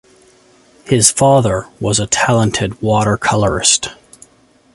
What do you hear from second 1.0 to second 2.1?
father was a